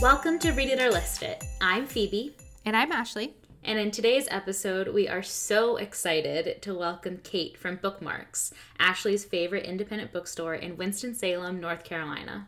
[0.00, 1.42] Welcome to Read It or List It.
[1.60, 2.36] I'm Phoebe.
[2.64, 3.34] And I'm Ashley.
[3.64, 9.64] And in today's episode, we are so excited to welcome Kate from Bookmarks, Ashley's favorite
[9.64, 12.46] independent bookstore in Winston-Salem, North Carolina.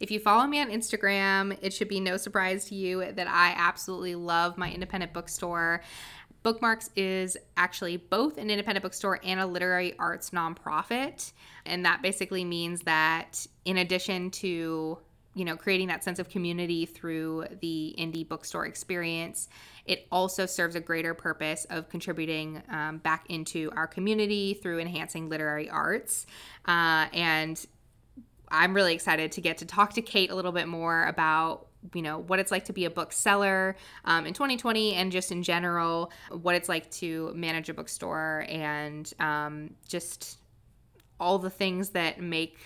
[0.00, 3.54] If you follow me on Instagram, it should be no surprise to you that I
[3.56, 5.84] absolutely love my independent bookstore.
[6.42, 11.30] Bookmarks is actually both an independent bookstore and a literary arts nonprofit.
[11.64, 14.98] And that basically means that in addition to
[15.34, 19.48] you know creating that sense of community through the indie bookstore experience.
[19.84, 25.28] It also serves a greater purpose of contributing um, back into our community through enhancing
[25.28, 26.26] literary arts.
[26.66, 27.66] Uh, and
[28.52, 32.02] i'm really excited to get to talk to kate a little bit more about you
[32.02, 36.12] know what it's like to be a bookseller um, in 2020 and just in general
[36.30, 40.38] what it's like to manage a bookstore and um, just
[41.18, 42.58] all the things that make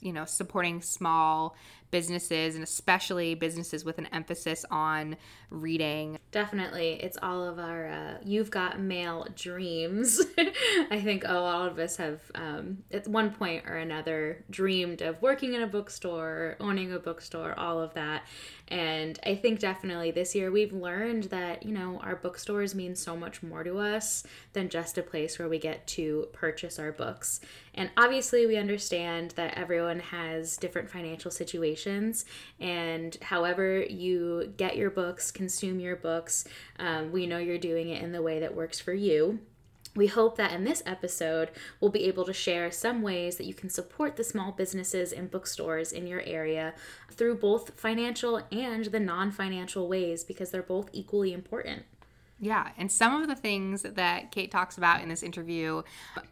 [0.00, 1.56] you know supporting small
[1.90, 5.16] businesses and especially businesses with an emphasis on
[5.50, 6.18] reading.
[6.30, 6.92] Definitely.
[7.02, 10.20] It's all of our uh, you've got mail dreams.
[10.90, 15.20] I think a lot of us have, um, at one point or another, dreamed of
[15.20, 18.22] working in a bookstore, owning a bookstore, all of that.
[18.68, 23.16] And I think definitely this year we've learned that, you know, our bookstores mean so
[23.16, 27.40] much more to us than just a place where we get to purchase our books.
[27.74, 31.79] And obviously, we understand that everyone has different financial situations.
[32.58, 36.44] And however you get your books, consume your books,
[36.78, 39.40] um, we know you're doing it in the way that works for you.
[39.96, 43.54] We hope that in this episode, we'll be able to share some ways that you
[43.54, 46.74] can support the small businesses and bookstores in your area
[47.10, 51.82] through both financial and the non financial ways because they're both equally important.
[52.42, 55.82] Yeah, and some of the things that Kate talks about in this interview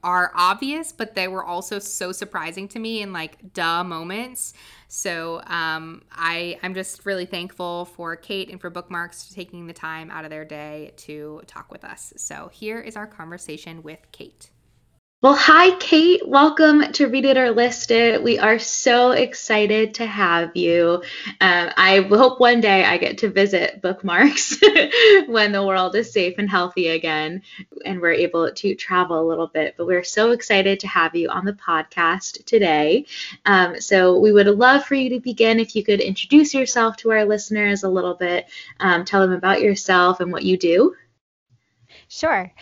[0.02, 4.54] are obvious, but they were also so surprising to me in like duh moments.
[4.88, 10.10] So um, I I'm just really thankful for Kate and for Bookmarks taking the time
[10.10, 12.14] out of their day to talk with us.
[12.16, 14.50] So here is our conversation with Kate.
[15.20, 16.20] Well, hi, Kate.
[16.28, 18.22] Welcome to Read It or List It.
[18.22, 21.02] We are so excited to have you.
[21.40, 24.60] Um, I hope one day I get to visit Bookmarks
[25.26, 27.42] when the world is safe and healthy again
[27.84, 29.74] and we're able to travel a little bit.
[29.76, 33.04] But we're so excited to have you on the podcast today.
[33.44, 37.10] Um, so we would love for you to begin if you could introduce yourself to
[37.10, 38.46] our listeners a little bit,
[38.78, 40.94] um, tell them about yourself and what you do.
[42.06, 42.52] Sure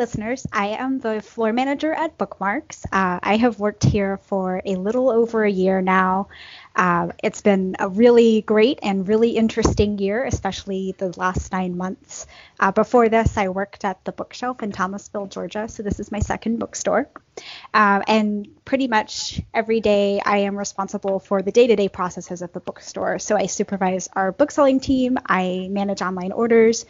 [0.00, 0.46] listeners.
[0.50, 2.86] I am the floor manager at Bookmarks.
[2.86, 6.28] Uh, I have worked here for a little over a year now.
[6.74, 12.26] Uh, it's been a really great and really interesting year, especially the last nine months.
[12.58, 15.68] Uh, before this, I worked at the bookshelf in Thomasville, Georgia.
[15.68, 17.10] So this is my second bookstore.
[17.74, 22.40] Uh, and pretty much every day, I am responsible for the day to day processes
[22.40, 23.18] of the bookstore.
[23.18, 26.86] So I supervise our bookselling team, I manage online orders.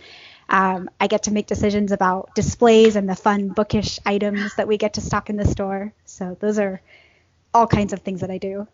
[0.51, 4.77] Um, I get to make decisions about displays and the fun bookish items that we
[4.77, 5.93] get to stock in the store.
[6.05, 6.83] So those are
[7.55, 8.67] all kinds of things that I do.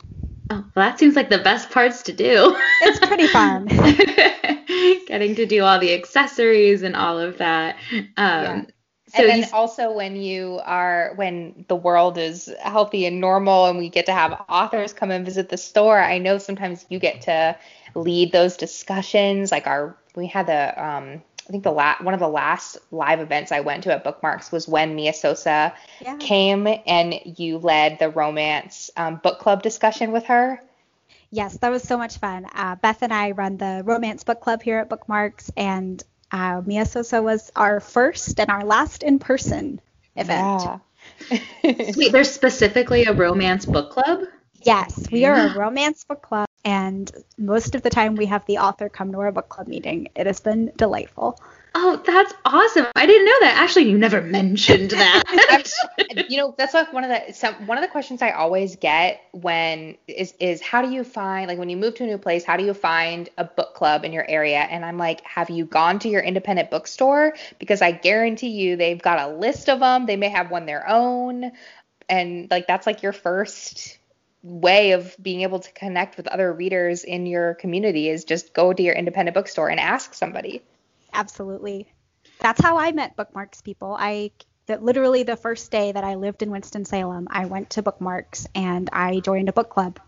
[0.51, 2.57] Oh, well, that seems like the best parts to do.
[2.83, 3.67] It's pretty fun.
[5.07, 7.77] Getting to do all the accessories and all of that.
[7.93, 8.65] Um, yeah.
[9.09, 9.45] So and then you...
[9.53, 14.13] also when you are when the world is healthy and normal and we get to
[14.13, 17.57] have authors come and visit the store, I know sometimes you get to
[17.95, 19.53] lead those discussions.
[19.53, 23.21] Like our we had the um I think the last one of the last live
[23.21, 26.17] events I went to at Bookmarks was when Mia Sosa yeah.
[26.17, 30.61] came and you led the romance um, book club discussion with her.
[31.31, 32.47] Yes, that was so much fun.
[32.53, 36.03] Uh, Beth and I run the romance book club here at Bookmarks, and
[36.33, 39.81] uh, Mia Sosa was our first and our last in person
[40.17, 40.63] event.
[41.31, 41.39] Yeah.
[41.93, 42.11] Sweet.
[42.11, 44.25] There's specifically a romance book club?
[44.63, 48.59] Yes, we are a romance book club and most of the time we have the
[48.59, 50.09] author come to our book club meeting.
[50.17, 51.41] It has been delightful.
[51.77, 52.87] Oh, that's awesome!
[52.97, 53.55] I didn't know that.
[53.59, 55.71] Actually, you never mentioned that.
[56.29, 59.21] you know, that's like one of the some, one of the questions I always get
[59.31, 62.45] when is is how do you find like when you move to a new place,
[62.45, 64.59] how do you find a book club in your area?
[64.59, 67.35] And I'm like, have you gone to your independent bookstore?
[67.61, 70.07] Because I guarantee you, they've got a list of them.
[70.07, 71.53] They may have one their own,
[72.09, 73.96] and like that's like your first
[74.47, 78.73] way of being able to connect with other readers in your community is just go
[78.73, 80.63] to your independent bookstore and ask somebody.
[81.13, 81.93] Absolutely.
[82.39, 83.97] That's how I met Bookmarks people.
[83.99, 84.31] I
[84.67, 88.91] that literally the first day that I lived in Winston-Salem, I went to Bookmarks and
[88.93, 90.01] I joined a book club.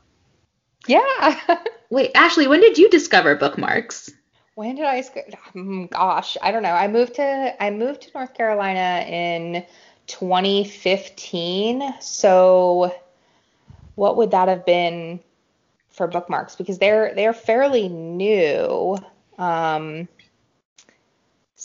[0.87, 1.59] Yeah.
[1.91, 4.11] Wait, Ashley, when did you discover Bookmarks?
[4.55, 6.73] When did I mm, gosh, I don't know.
[6.73, 9.65] I moved to I moved to North Carolina in
[10.09, 11.95] 2015.
[12.01, 12.93] So
[13.99, 15.19] what would that have been
[15.91, 18.97] for bookmarks because they're they're fairly new.
[19.37, 20.09] Um,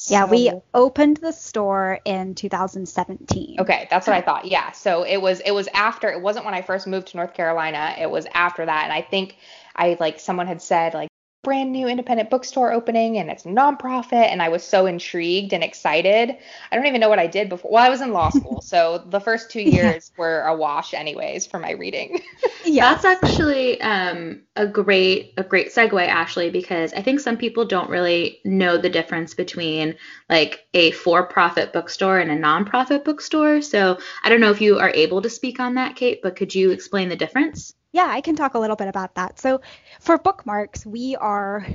[0.07, 3.59] Yeah, we opened the store in 2017.
[3.59, 4.45] Okay, that's what I thought.
[4.45, 4.71] Yeah.
[4.71, 7.95] So it was it was after it wasn't when I first moved to North Carolina.
[7.99, 8.83] It was after that.
[8.85, 9.37] And I think
[9.75, 11.09] I like someone had said like
[11.43, 16.37] brand new independent bookstore opening and it's nonprofit and I was so intrigued and excited.
[16.71, 17.71] I don't even know what I did before.
[17.71, 19.91] Well, I was in law school, so the first 2 Yeah.
[19.91, 22.21] years were a wash anyways for my reading.
[22.65, 22.93] Yeah.
[22.93, 27.89] That's actually um, a great a great segue, Ashley, because I think some people don't
[27.89, 29.95] really know the difference between
[30.29, 33.61] like a for-profit bookstore and a non-profit bookstore.
[33.61, 36.55] So I don't know if you are able to speak on that, Kate, but could
[36.55, 37.73] you explain the difference?
[37.93, 39.39] Yeah, I can talk a little bit about that.
[39.39, 39.61] So,
[40.01, 41.65] for Bookmarks, we are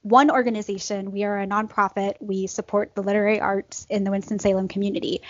[0.00, 1.12] one organization.
[1.12, 2.14] We are a nonprofit.
[2.20, 5.20] We support the literary arts in the Winston-Salem community.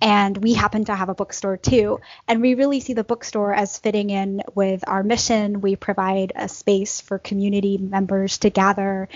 [0.00, 1.98] And we happen to have a bookstore too.
[2.28, 5.62] And we really see the bookstore as fitting in with our mission.
[5.62, 9.08] We provide a space for community members to gather,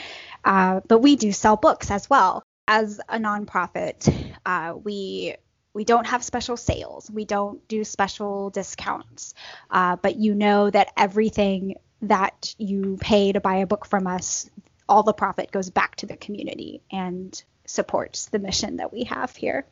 [0.45, 2.43] uh, but we do sell books as well.
[2.67, 5.37] As a nonprofit, uh, we
[5.75, 7.11] we don't have special sales.
[7.11, 9.35] We don't do special discounts
[9.71, 14.51] uh, but you know that everything that you pay to buy a book from us,
[14.89, 19.35] all the profit goes back to the community and supports the mission that we have
[19.35, 19.67] here.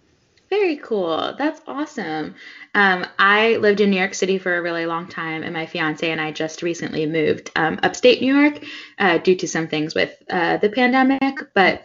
[0.48, 1.34] Very cool.
[1.38, 2.34] That's awesome.
[2.74, 6.10] Um, I lived in New York City for a really long time, and my fiance
[6.10, 8.62] and I just recently moved um, upstate New York
[8.98, 11.38] uh, due to some things with uh, the pandemic.
[11.54, 11.84] But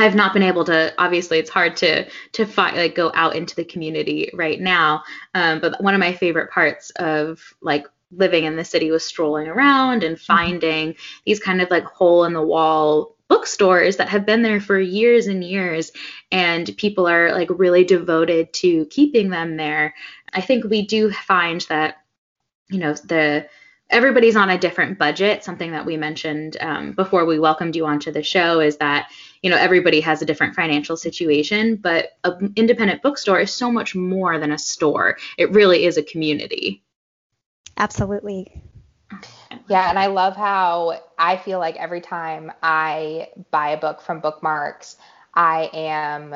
[0.00, 0.94] I've not been able to.
[0.98, 5.02] Obviously, it's hard to to find like go out into the community right now.
[5.34, 9.46] Um, but one of my favorite parts of like living in the city was strolling
[9.46, 14.42] around and finding these kind of like hole in the wall bookstores that have been
[14.42, 15.92] there for years and years
[16.32, 19.94] and people are like really devoted to keeping them there
[20.32, 21.98] i think we do find that
[22.70, 23.46] you know the
[23.90, 25.44] everybody's on a different budget.
[25.44, 29.10] Something that we mentioned um, before we welcomed you onto the show is that
[29.42, 33.94] you know everybody has a different financial situation but an independent bookstore is so much
[33.94, 35.16] more than a store.
[35.38, 36.82] It really is a community.
[37.76, 38.62] Absolutely.
[39.68, 44.20] Yeah, and I love how I feel like every time I buy a book from
[44.20, 44.96] Bookmarks,
[45.34, 46.34] I am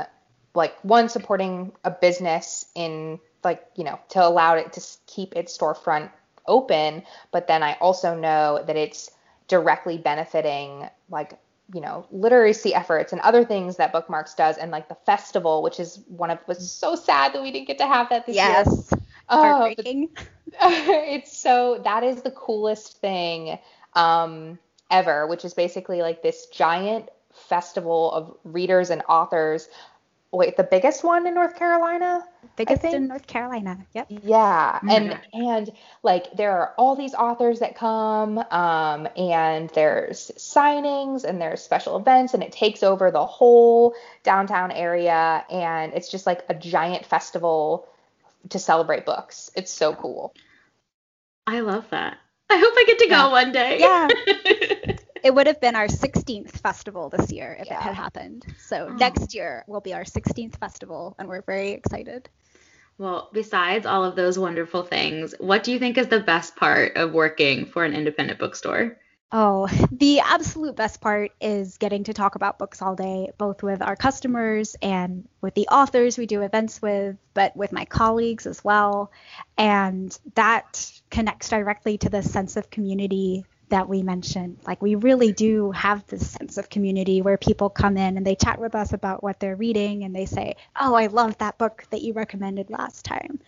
[0.54, 5.56] like one supporting a business in like, you know, to allow it to keep its
[5.56, 6.10] storefront
[6.46, 9.10] open, but then I also know that it's
[9.48, 11.38] directly benefiting like,
[11.72, 15.80] you know, literacy efforts and other things that Bookmarks does and like the festival, which
[15.80, 18.44] is one of was so sad that we didn't get to have that this year.
[18.46, 18.92] Yes.
[19.28, 20.10] Oh, Heartbreaking.
[20.62, 23.58] it's so that is the coolest thing
[23.94, 24.58] um,
[24.90, 29.68] ever, which is basically like this giant festival of readers and authors.
[30.34, 32.24] Wait, the biggest one in North Carolina?
[32.56, 33.78] Biggest in North Carolina.
[33.92, 34.08] Yep.
[34.24, 35.72] Yeah, Oh and and
[36.02, 41.96] like there are all these authors that come, um, and there's signings and there's special
[41.96, 43.94] events, and it takes over the whole
[44.24, 47.88] downtown area, and it's just like a giant festival
[48.50, 49.50] to celebrate books.
[49.54, 50.34] It's so cool.
[51.46, 52.18] i love that
[52.50, 53.28] i hope i get to go Yeah.
[53.28, 54.08] one day Yeah.
[55.24, 57.78] It would have been our 16th festival this year if Yeah.
[57.78, 58.44] it had happened.
[58.58, 58.92] So Oh.
[58.92, 62.28] next year will be our 16th festival, and we're very excited.
[62.98, 66.96] Well, besides all of those wonderful things, what do you think is the best part
[66.98, 68.98] of working for an independent bookstore?
[69.32, 73.80] Oh, the absolute best part is getting to talk about books all day, both with
[73.82, 78.62] our customers and with the authors we do events with, but with my colleagues as
[78.62, 79.10] well.
[79.56, 84.58] And that connects directly to the sense of community that we mentioned.
[84.66, 88.34] Like, we really do have this sense of community where people come in and they
[88.34, 91.84] chat with us about what they're reading and they say, Oh, I love that book
[91.90, 93.40] that you recommended last time.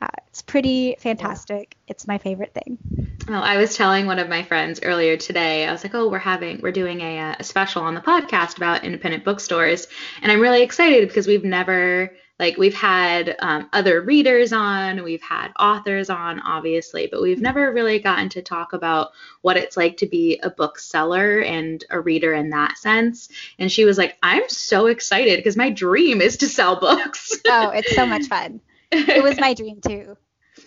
[0.00, 1.76] Uh, it's pretty fantastic.
[1.86, 2.76] It's my favorite thing.
[3.28, 5.64] Well, I was telling one of my friends earlier today.
[5.64, 8.56] I was like, "Oh, we're having we're doing a, uh, a special on the podcast
[8.56, 9.86] about independent bookstores,"
[10.20, 15.22] and I'm really excited because we've never like we've had um, other readers on, we've
[15.22, 19.98] had authors on, obviously, but we've never really gotten to talk about what it's like
[19.98, 23.28] to be a bookseller and a reader in that sense.
[23.60, 27.68] And she was like, "I'm so excited because my dream is to sell books." Oh,
[27.68, 28.60] it's so much fun.
[28.90, 30.16] It was my dream too.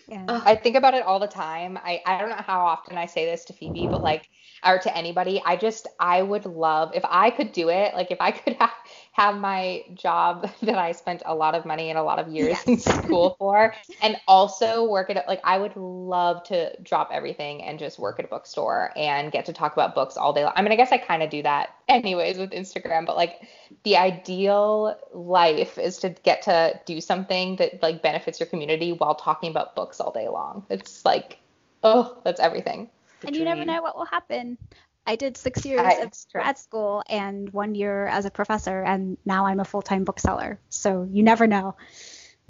[0.07, 0.25] Yeah.
[0.27, 1.77] I think about it all the time.
[1.83, 4.29] I, I don't know how often I say this to Phoebe, but like,
[4.63, 8.19] or to anybody, I just, I would love, if I could do it, like if
[8.21, 8.71] I could have,
[9.15, 12.61] have my job that I spent a lot of money and a lot of years
[12.67, 17.79] in school for, and also work at, like, I would love to drop everything and
[17.79, 20.51] just work at a bookstore and get to talk about books all day long.
[20.57, 23.39] I mean, I guess I kind of do that anyways with Instagram, but like,
[23.83, 29.15] the ideal life is to get to do something that like benefits your community while
[29.15, 30.65] talking about books all day long.
[30.69, 31.39] It's like,
[31.83, 32.89] oh, that's everything.
[33.25, 34.57] and you never know what will happen.
[35.05, 39.17] I did six years I- of grad school and one year as a professor, and
[39.25, 40.59] now I'm a full time bookseller.
[40.69, 41.75] So you never know.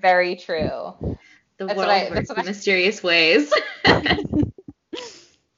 [0.01, 0.93] Very true.
[1.57, 3.53] The That's world I- works in I- mysterious ways.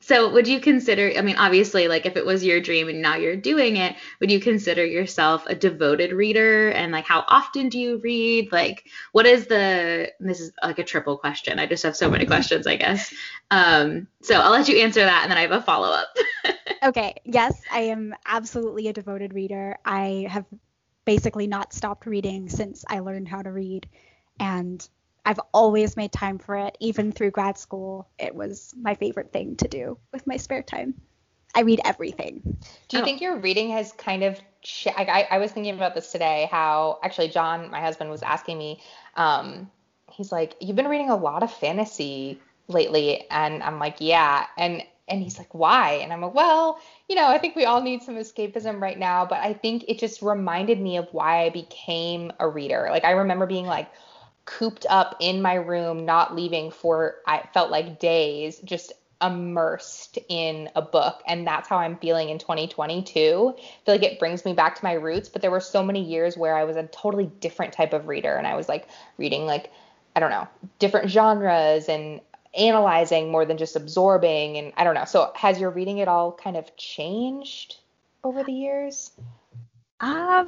[0.08, 1.12] so, would you consider?
[1.18, 4.32] I mean, obviously, like if it was your dream and now you're doing it, would
[4.32, 6.70] you consider yourself a devoted reader?
[6.70, 8.50] And like, how often do you read?
[8.54, 10.10] Like, what is the?
[10.22, 11.60] This is like a triple question.
[11.60, 13.14] I just have so many questions, I guess.
[13.52, 16.08] Um, so I'll let you answer that, and then I have a follow up.
[16.84, 19.78] Okay, yes, I am absolutely a devoted reader.
[19.84, 20.46] I have
[21.06, 23.88] basically not stopped reading since I learned how to read,
[24.40, 24.88] and
[25.28, 28.08] I've always made time for it, even through grad school.
[28.18, 30.96] It was my favorite thing to do with my spare time.
[31.54, 32.42] I read everything.
[32.88, 33.06] Do you Oh.
[33.06, 34.40] think your reading has kind of?
[34.62, 36.48] Ch- I, I, I was thinking about this today.
[36.50, 38.82] How actually, John, my husband, was asking me.
[39.16, 39.70] Um,
[40.12, 44.84] he's like, "You've been reading a lot of fantasy lately," and I'm like, "Yeah," and
[45.10, 46.80] and he's like, "Why?" And I'm like, "Well,
[47.10, 50.00] you know, I think we all need some escapism right now, but I think it
[50.00, 52.88] just reminded me of why I became a reader.
[52.92, 53.90] Like I remember being like."
[54.48, 60.70] Cooped up in my room not leaving for i felt like days just immersed in
[60.76, 61.24] a book.
[61.28, 64.84] And that's how i'm feeling in 2022 i feel like it brings me back to
[64.84, 67.94] my roots but there were so many years where i was a totally different type
[67.94, 68.36] of reader.
[68.36, 68.88] And i was like
[69.18, 69.72] reading like
[70.16, 70.48] i don't know
[70.80, 72.22] different genres and
[72.58, 75.06] analyzing more than just absorbing and i don't know.
[75.06, 77.78] So has your reading at all kind of changed
[78.24, 79.12] over the years?
[80.00, 80.48] Um,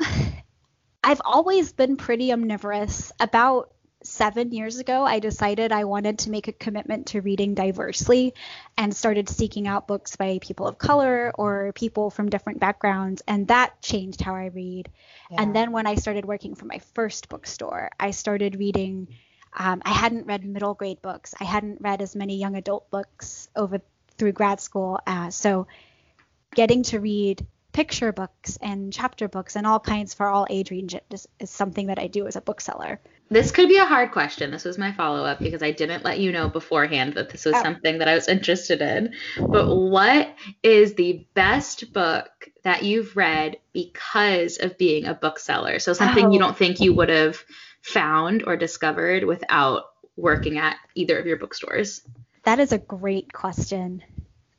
[1.03, 3.11] I've always been pretty omnivorous.
[3.19, 8.33] About seven years ago, I decided I wanted to make a commitment to reading diversely
[8.77, 13.21] and started seeking out books by people of color or people from different backgrounds.
[13.27, 14.89] And that changed how I read.
[15.37, 19.07] And then when I started working for my first bookstore, I started reading.
[19.53, 21.33] Um, I hadn't read middle grade books.
[21.39, 23.81] I hadn't read as many young adult books over
[24.17, 24.99] through grad school.
[25.05, 25.67] Uh, so
[26.55, 31.01] getting to read picture books and chapter books and all kinds for all age ranges
[31.11, 32.99] is, is something that I do as a bookseller.
[33.31, 34.49] This could be a hard question.
[34.49, 37.53] This was my follow up because I didn't let you know beforehand that this was
[37.55, 37.61] Oh.
[37.61, 39.13] something that I was interested in.
[39.37, 40.33] But what
[40.63, 42.27] is the best book
[42.63, 45.77] that you've read because of being a bookseller?
[45.77, 46.43] So something you Oh.
[46.43, 47.43] don't think you would have
[47.81, 49.83] found or discovered without
[50.17, 52.01] working at either of your bookstores?
[52.43, 54.01] That is a great question.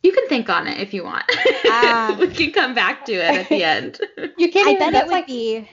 [0.03, 1.25] You can think on it if you want.
[1.67, 2.17] Ah.
[2.19, 4.01] we can come back to it at the end.
[4.39, 5.69] you can't I even bet it would like be.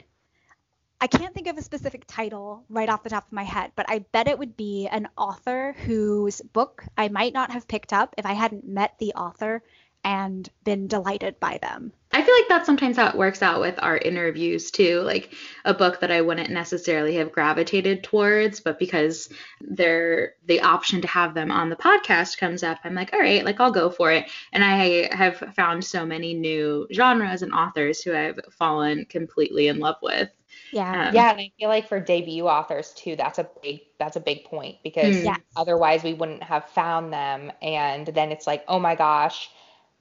[1.00, 3.86] I can't think of a specific title right off the top of my head, but
[3.90, 8.16] I bet it would be an author whose book I might not have picked up
[8.18, 9.64] if I hadn't met the author
[10.04, 11.94] and been delighted by them.
[12.12, 15.02] I feel like that's sometimes how it works out with our interviews too.
[15.02, 15.34] Like
[15.66, 19.30] a book that I wouldn't necessarily have gravitated towards, but because
[19.62, 23.44] they're the option to have them on the podcast comes up, I'm like, all right,
[23.44, 24.26] like I'll go for it.
[24.54, 29.80] And I have found so many new genres and authors who I've fallen completely in
[29.80, 30.30] love with.
[30.72, 31.10] Yeah.
[31.10, 34.20] Um, Yeah, and I feel like for debut authors too, that's a big that's a
[34.20, 35.24] big point because.
[35.24, 35.40] Yes.
[35.56, 39.50] otherwise we wouldn't have found them and then it's like, "Oh my gosh,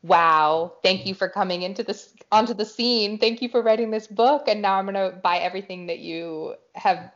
[0.06, 3.18] wow, thank you for coming into this onto the scene.
[3.18, 6.54] Thank you for writing this book and now I'm going to buy everything that you
[6.74, 7.10] have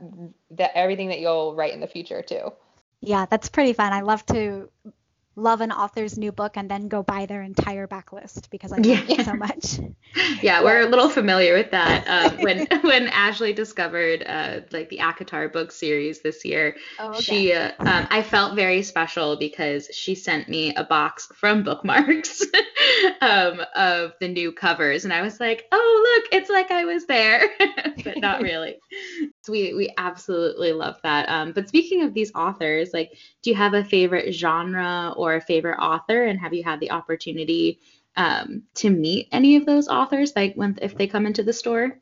[0.51, 2.53] that everything that you'll write in the future too."
[3.01, 3.93] Yeah, that's pretty fun.
[3.93, 4.69] I love to
[5.41, 8.87] love an author's new book and then go buy their entire backlist because I love
[8.87, 9.03] Yeah.
[9.09, 9.81] it so much.
[10.43, 12.07] yeah, we're a little familiar with that.
[12.07, 17.53] Um, when when Ashley discovered uh, like the Akata book series this year, Oh, she
[17.53, 22.43] uh, um, I felt very special because she sent me a box from Bookmarks
[23.21, 27.07] um, of the new covers, and I was like, oh look, it's like I was
[27.07, 27.49] there,
[28.05, 28.77] but not really.
[29.49, 31.29] We we absolutely love that.
[31.29, 35.41] Um, but speaking of these authors, like, do you have a favorite genre or a
[35.41, 37.81] favorite author, and have you had the opportunity?
[38.17, 42.01] um, to meet any of those authors like when if they come into the store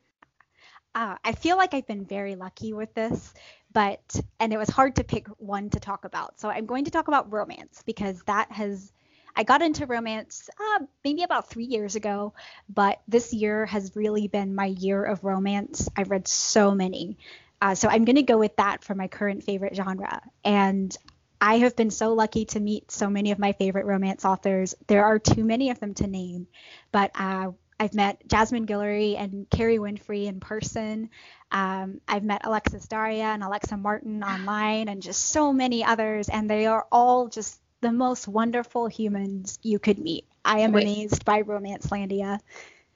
[0.94, 3.34] Uh, I feel like I've been very lucky with this,
[3.72, 4.00] but
[4.40, 6.40] and it was hard to pick one to talk about.
[6.40, 8.92] So I'm going to talk about romance because that has
[9.36, 12.34] I got into romance uh, maybe about three years ago,
[12.68, 15.88] but this year has really been my year of romance.
[15.96, 17.18] I've read so many.
[17.60, 20.22] Uh, so I'm going to go with that for my current favorite genre.
[20.44, 20.96] And
[21.40, 24.74] I have been so lucky to meet so many of my favorite romance authors.
[24.86, 26.48] There are too many of them to name,
[26.90, 31.10] but uh, I've met Jasmine Guillory and Kerry Winfrey in person.
[31.52, 36.28] Um, I've met Alexis Daria and Alexa Martin online, and just so many others.
[36.28, 40.24] And they are all just the most wonderful humans you could meet.
[40.44, 40.82] I am Wait.
[40.82, 42.40] amazed by Romancelandia.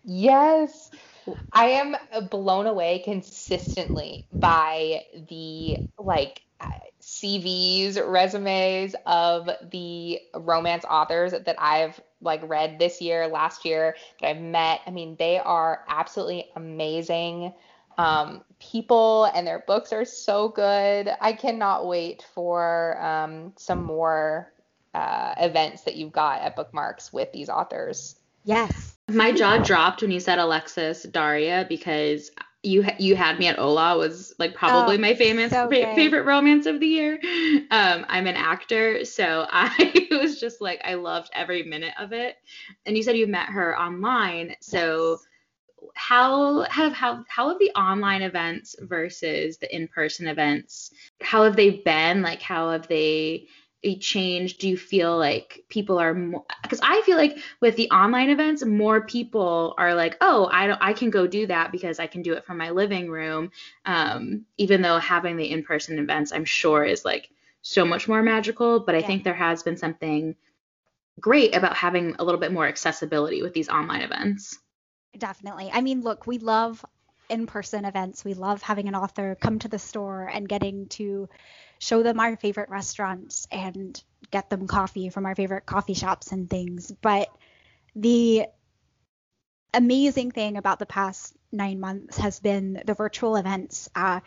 [0.04, 0.90] Yes.
[1.52, 1.96] I am
[2.30, 6.42] blown away consistently by the like
[7.00, 14.28] CVs, resumes of the romance authors that I've like read this year, last year, that
[14.28, 14.80] I've met.
[14.86, 17.52] I mean, they are absolutely amazing
[17.98, 21.10] um, people, and their books are so good.
[21.20, 24.52] I cannot wait for um, some more
[24.94, 28.16] uh, events that you've got at Bookmarks with these authors.
[28.44, 28.96] Yes.
[29.08, 32.30] My jaw dropped when you said Alexis Daria because
[32.62, 36.24] you you had me at Hola was like probably Oh, my famous so fa- favorite
[36.24, 37.18] romance of the year.
[37.70, 42.36] Um, I'm an actor, so I was just like I loved every minute of it.
[42.86, 45.18] And you said you met her online, so
[45.94, 50.92] how have how how have the online events versus the in-person events?
[51.20, 52.22] How have they been?
[52.22, 53.48] Like how have they
[53.82, 57.90] they change Do you feel like people are more because I feel like with the
[57.90, 61.98] online events, more people are like, oh, I don't I can go do that because
[61.98, 63.50] I can do it from my living room.
[63.84, 67.30] Um, even though having the in-person events, I'm sure is like
[67.62, 68.80] so much more magical.
[68.80, 69.06] But I Yeah.
[69.08, 70.36] think there has been something
[71.20, 74.58] great about having a little bit more accessibility with these online events.
[75.16, 75.70] Definitely.
[75.72, 76.84] I mean, look, we love
[77.28, 78.24] in person events.
[78.24, 81.28] We love having an author come to the store and getting to
[81.82, 86.48] show them our favorite restaurants and get them coffee from our favorite coffee shops and
[86.48, 86.92] things.
[87.02, 87.28] But
[87.96, 88.46] the
[89.74, 93.88] amazing thing about the past nine months has been the virtual events.
[93.96, 94.20] Uh,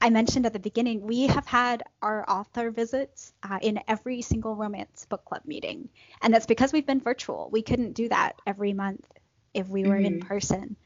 [0.00, 4.56] I mentioned at the beginning, we have had our author visits uh, in every single
[4.56, 5.90] romance book club meeting.
[6.22, 7.50] And that's because we've been virtual.
[7.52, 9.06] We couldn't do that every month
[9.52, 10.20] if we were in Mhm.
[10.20, 10.76] person.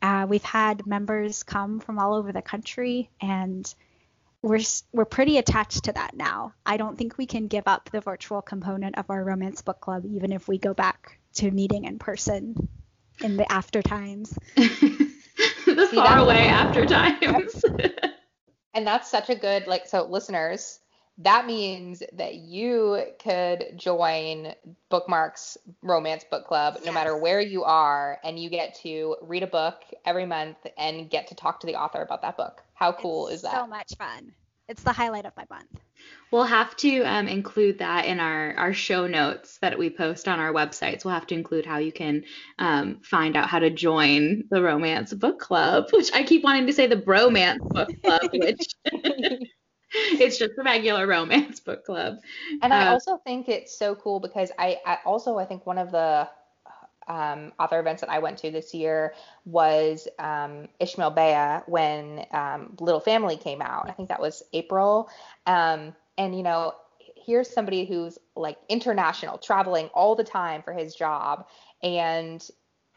[0.00, 3.74] Uh, we've had members come from all over the country, and
[4.42, 4.60] we're
[4.92, 6.52] we're pretty attached to that now.
[6.64, 10.04] I don't think we can give up the virtual component of our romance book club,
[10.06, 12.68] even if we go back to meeting in person
[13.22, 14.38] in the after times.
[14.56, 14.68] the
[15.66, 17.64] See, far that- away after times.
[18.74, 20.80] And that's such a good like so listeners,
[21.16, 24.52] that means that you could join
[24.90, 29.46] Bookmarks Romance Book Club no matter where you are and you get to read a
[29.46, 32.62] book every month and get to talk to the author about that book.
[32.76, 33.64] How cool It's is that?
[33.64, 34.34] So much fun.
[34.68, 35.80] It's the highlight of my month.
[36.30, 40.40] we'll have to um, include that in our, our show notes that we post on
[40.40, 41.04] our websites.
[41.04, 42.24] We'll have to include how you can
[42.58, 46.72] um, find out how to join the romance book club, which I keep wanting to
[46.72, 48.66] say the bromance book club, which
[49.92, 52.16] it's just a regular romance book club.
[52.62, 55.78] And I Uh, also think it's so cool because I, I also I think one
[55.78, 56.28] of the
[57.08, 59.14] um, author events that I went to this year
[59.44, 63.88] was um, Ishmael Beah when um, Little Family came out.
[63.88, 65.08] I think that was April.
[65.46, 66.74] Um, and you know,
[67.16, 71.46] here's somebody who's like international, traveling all the time for his job,
[71.82, 72.46] and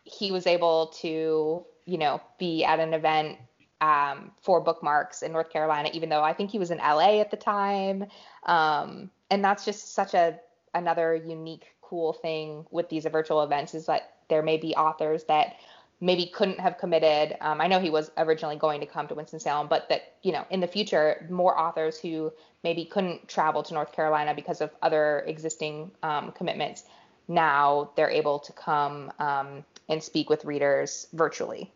[0.03, 3.37] he was able to you know be at an event
[3.81, 7.31] um, for bookmarks in North Carolina, even though I think he was in LA at
[7.31, 8.05] the time.
[8.45, 10.39] Um, and that's just such a
[10.73, 15.55] another unique, cool thing with these virtual events is that there may be authors that
[16.01, 17.35] maybe couldn't have committed.
[17.41, 20.31] Um, I know he was originally going to come to Winston Salem, but that you
[20.31, 22.31] know in the future, more authors who
[22.63, 26.83] maybe couldn't travel to North Carolina because of other existing um, commitments,
[27.27, 31.71] now they're able to come um, and speak with readers virtually.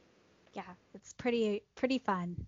[0.53, 2.45] Yeah, it's pretty pretty fun.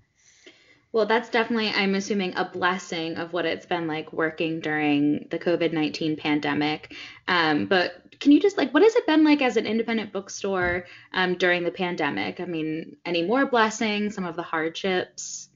[0.95, 5.38] Well, that's definitely, I'm assuming, a blessing of what it's been like working during the
[5.38, 6.95] COVID 19 pandemic.
[7.27, 10.86] Um, but can you just, like, what has it been like as an independent bookstore
[11.12, 12.39] um, during the pandemic?
[12.39, 15.49] I mean, any more blessings, some of the hardships?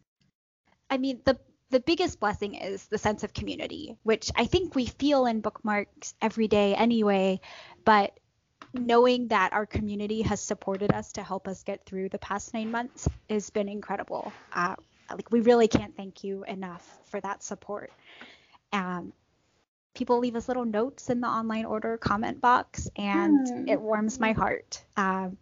[0.90, 4.88] I mean, the the biggest blessing is the sense of community, which I think we
[4.88, 7.40] feel in bookmarks every day anyway,
[7.86, 8.12] but
[8.74, 12.72] knowing that our community has supported us to help us get through the past nine
[12.72, 14.34] months has been incredible.
[14.52, 14.76] Uh,
[15.14, 17.92] like we really can't thank you enough for that support.
[18.72, 19.14] Um,
[19.96, 23.64] people leave us little notes in the online order comment box, and Hmm.
[23.68, 24.84] it warms my heart.
[24.98, 25.38] Um,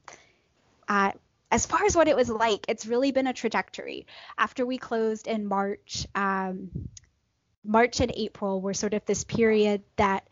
[0.88, 1.12] uh,
[1.52, 4.06] as far as what it was like, it's really been a trajectory.
[4.38, 6.72] After we closed in March, um,
[7.64, 10.28] March and April were sort of this period that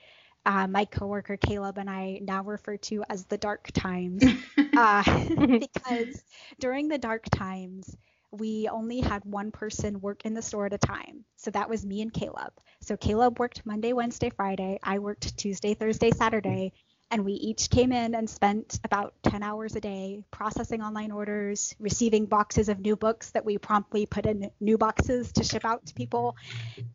[0.46, 4.24] uh, my coworker Caleb and I now refer to as the dark times,
[4.76, 5.04] uh,
[5.60, 6.24] because
[6.60, 7.96] during the dark times,
[8.32, 11.26] we only had one person work in the store at a time.
[11.38, 12.54] So that was me and Caleb.
[12.82, 14.80] So Caleb worked Monday, Wednesday, Friday.
[14.84, 16.74] I worked Tuesday, Thursday, Saturday.
[17.12, 21.76] And we each came in and spent about 10 hours a day processing online orders,
[21.80, 25.86] receiving boxes of new books that we promptly put in new boxes to ship out
[25.86, 26.36] to people,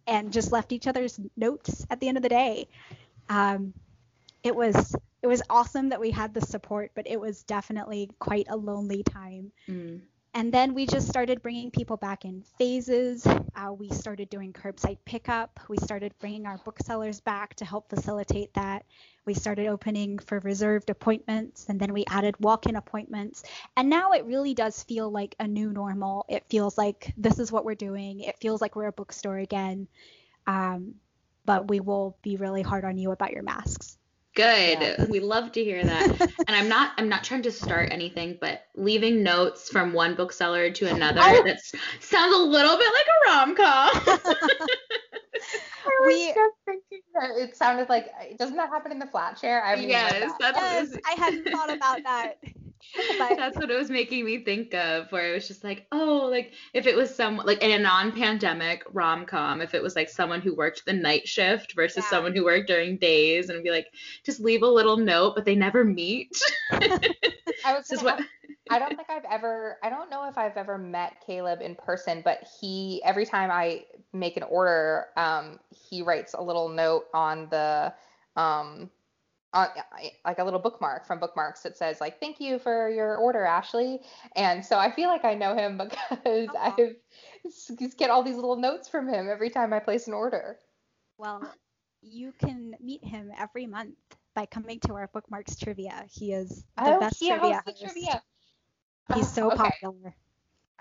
[0.08, 2.66] and just left each other's notes at the end of the day.
[3.28, 3.72] Um,
[4.42, 8.46] it was it was awesome that we had the support, but it was definitely quite
[8.48, 9.52] a lonely time.
[9.68, 10.00] Mm.
[10.32, 13.26] And then we just started bringing people back in phases.
[13.26, 15.58] Uh, we started doing curbside pickup.
[15.68, 18.84] We started bringing our booksellers back to help facilitate that.
[19.26, 23.42] We started opening for reserved appointments, and then we added walk in appointments.
[23.76, 26.26] And now it really does feel like a new normal.
[26.28, 29.88] It feels like this is what we're doing, it feels like we're a bookstore again.
[30.46, 30.94] Um,
[31.44, 33.98] but we will be really hard on you about your masks.
[34.34, 34.80] Good.
[34.80, 35.04] Yeah.
[35.06, 36.20] We love to hear that.
[36.46, 40.70] and I'm not I'm not trying to start anything, but leaving notes from one bookseller
[40.70, 41.60] to another that
[42.00, 44.18] sounds a little bit like a rom com.
[45.84, 49.38] I was we, just thinking that it sounded like doesn't that happen in the flat
[49.38, 49.62] share?
[49.64, 50.54] I yes, that.
[50.56, 52.36] yes, I hadn't thought about that.
[53.18, 56.28] But, That's what it was making me think of, where it was just like, oh,
[56.30, 60.40] like if it was someone like in a non-pandemic rom-com, if it was like someone
[60.40, 62.10] who worked the night shift versus yeah.
[62.10, 63.86] someone who worked during days, and be like,
[64.24, 66.40] just leave a little note, but they never meet.
[66.72, 68.20] I was just what.
[68.70, 69.78] I don't think I've ever.
[69.82, 73.84] I don't know if I've ever met Caleb in person, but he every time I
[74.12, 77.92] make an order, um, he writes a little note on the
[78.36, 78.90] um
[79.52, 79.66] on
[80.24, 84.00] like a little bookmark from bookmarks that says like thank you for your order ashley.
[84.36, 85.76] And so i feel like i know him
[86.10, 86.92] because i
[87.98, 90.58] get all these little notes from him every time i place an order.
[91.18, 91.42] Well
[92.02, 93.96] you can meet him every month
[94.34, 96.04] by coming to our bookmarks trivia.
[96.08, 98.22] He is the oh, best trivia, trivia
[99.14, 99.56] he's so okay.
[99.56, 100.14] popular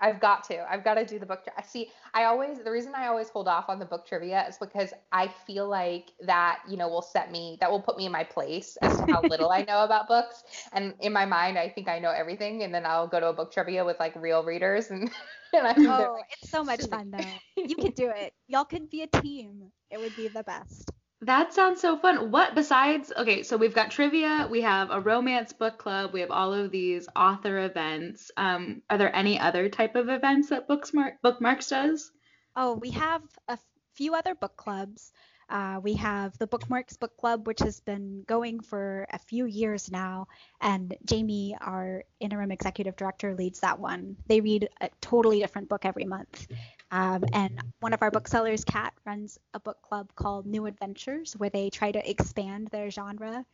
[0.00, 0.70] I've got to.
[0.70, 1.44] I've got to do the book.
[1.56, 1.90] I see.
[2.14, 5.28] I always the reason I always hold off on the book trivia is because I
[5.46, 8.78] feel like that you know will set me that will put me in my place
[8.82, 10.42] as to how little I know about books.
[10.72, 13.32] And in my mind, I think I know everything, and then I'll go to a
[13.32, 15.10] book trivia with like real readers, and,
[15.52, 17.24] and I oh, like, it's so much fun though.
[17.56, 18.32] You could do it.
[18.48, 19.70] Y'all could be a team.
[19.90, 20.90] It would be the best.
[21.22, 22.30] That sounds so fun.
[22.30, 26.30] What besides okay, so we've got trivia, we have a romance book club, we have
[26.30, 28.30] all of these author events.
[28.38, 32.10] Um, are there any other type of events that Booksmart Bookmarks does?
[32.56, 33.58] Oh, we have a
[33.94, 35.12] few other book clubs.
[35.50, 39.90] Uh, we have the Bookmarks Book Club, which has been going for a few years
[39.90, 40.28] now,
[40.60, 44.16] and Jamie, our interim executive director, leads that one.
[44.28, 46.46] They read a totally different book every month.
[46.90, 51.50] Um, and one of our booksellers, Kat, runs a book club called New Adventures, where
[51.50, 53.44] they try to expand their genre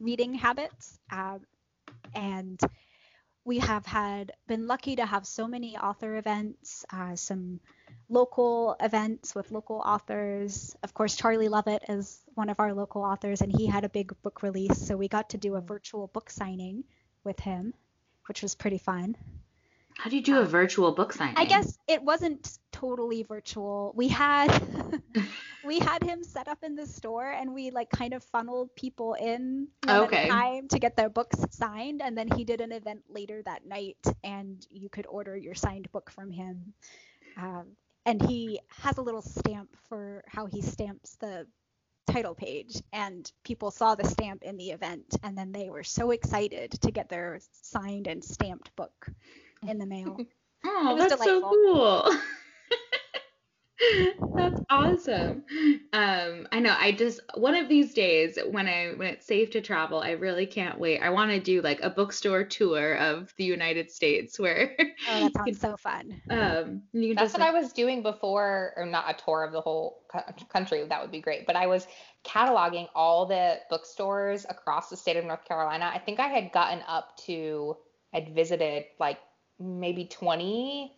[0.00, 0.98] reading habits.
[1.10, 1.40] Um,
[2.14, 2.60] and
[3.44, 7.60] we have had been lucky to have so many author events, uh, some
[8.08, 10.74] local events with local authors.
[10.82, 14.12] Of course, Charlie Lovett is one of our local authors, and he had a big
[14.22, 16.84] book release, so we got to do a virtual book signing
[17.22, 17.74] with him,
[18.26, 19.16] which was pretty fun.
[19.98, 21.36] How do you do a virtual book signing?
[21.36, 23.92] I guess it wasn't totally virtual.
[23.96, 24.48] We had
[25.64, 29.14] we had him set up in the store and we like kind of funneled people
[29.14, 30.28] in okay.
[30.28, 33.96] time to get their books signed and then he did an event later that night
[34.22, 36.74] and you could order your signed book from him.
[37.38, 37.68] Um,
[38.04, 41.46] and he has a little stamp for how he stamps the
[42.06, 46.12] title page and people saw the stamp in the event and then they were so
[46.12, 49.10] excited to get their signed and stamped book
[49.70, 50.16] in the mail.
[50.64, 51.40] oh, that's delightful.
[51.40, 52.20] so cool.
[54.36, 55.44] That's awesome.
[55.92, 56.74] Um, I know.
[56.78, 60.46] I just one of these days when I when it's safe to travel, I really
[60.46, 61.00] can't wait.
[61.00, 64.76] I want to do like a bookstore tour of the United States where.
[65.08, 66.20] Oh, that sounds so fun.
[66.30, 69.60] Um, That's just, what like, I was doing before, or not a tour of the
[69.60, 70.02] whole
[70.48, 70.84] country.
[70.86, 71.46] That would be great.
[71.46, 71.86] But I was
[72.24, 75.90] cataloging all the bookstores across the state of North Carolina.
[75.92, 77.76] I think I had gotten up to,
[78.14, 79.18] I'd visited like
[79.58, 80.94] maybe 20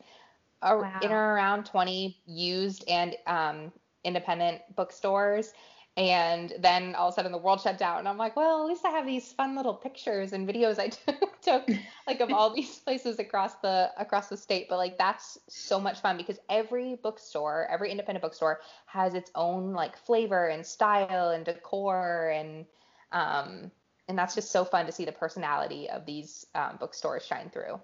[0.63, 0.99] wow.
[1.03, 3.73] in or around 20 used and um,
[4.05, 5.53] independent bookstores.
[5.97, 7.99] And then all of a sudden the world shut down.
[7.99, 10.91] And I'm like, well, at least I have these fun little pictures and videos I
[11.43, 11.69] took,
[12.07, 14.69] like of all these places across the across the state.
[14.69, 19.73] But like that's so much fun because every bookstore, every independent bookstore has its own
[19.73, 22.65] like flavor and style and decor and
[23.11, 23.73] um
[24.07, 27.81] and that's just so fun to see the personality of these um, bookstores shine through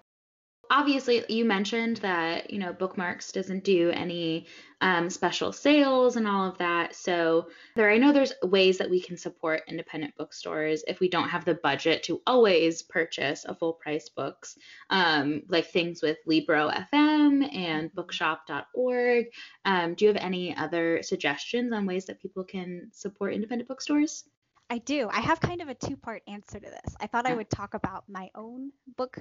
[0.69, 4.47] obviously you mentioned that you know bookmarks doesn't do any
[4.81, 8.99] um, special sales and all of that so there i know there's ways that we
[8.99, 13.73] can support independent bookstores if we don't have the budget to always purchase a full
[13.73, 14.57] price books
[14.89, 19.25] um, like things with libro fm and bookshop.org
[19.65, 24.25] um, do you have any other suggestions on ways that people can support independent bookstores
[24.69, 25.07] I do.
[25.11, 26.95] I have kind of a two part answer to this.
[26.99, 29.19] I thought I would talk about my own book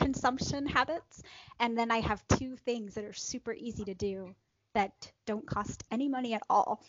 [0.00, 1.22] consumption habits,
[1.60, 4.34] and then I have two things that are super easy to do
[4.74, 6.82] that don't cost any money at all.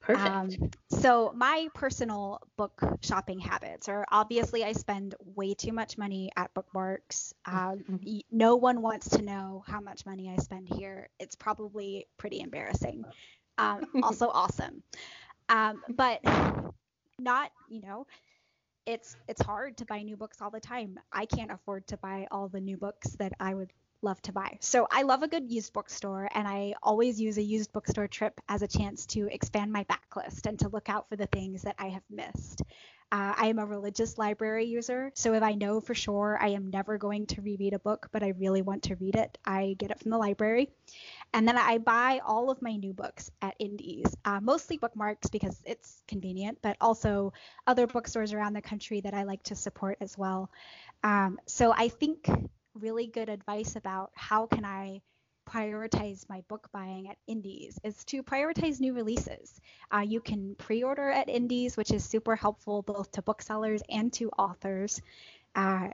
[0.00, 0.58] Perfect.
[0.58, 6.30] Um, so my personal book shopping habits are obviously I spend way too much money
[6.36, 7.34] at bookmarks.
[7.46, 11.08] Um, y- no one wants to know how much money I spend here.
[11.18, 13.06] It's probably pretty embarrassing.
[13.58, 14.82] Um, also awesome,
[15.48, 16.20] um, but
[17.18, 18.06] not you know.
[18.86, 20.98] It's it's hard to buy new books all the time.
[21.12, 24.58] I can't afford to buy all the new books that I would love to buy.
[24.60, 28.40] So I love a good used bookstore, and I always use a used bookstore trip
[28.48, 31.76] as a chance to expand my backlist and to look out for the things that
[31.78, 32.62] I have missed.
[33.12, 36.70] Uh, I am a religious library user, so if I know for sure I am
[36.70, 39.90] never going to reread a book, but I really want to read it, I get
[39.90, 40.70] it from the library.
[41.34, 45.60] And then I buy all of my new books at indies, uh, mostly bookmarks because
[45.66, 47.34] it's convenient, but also
[47.66, 50.50] other bookstores around the country that I like to support as well.
[51.04, 52.30] Um, so I think
[52.74, 55.02] really good advice about how can I
[55.48, 59.60] prioritize my book buying at indies is to prioritize new releases.
[59.92, 64.30] Uh, you can pre-order at indies, which is super helpful both to booksellers and to
[64.30, 65.00] authors.
[65.54, 65.88] Uh,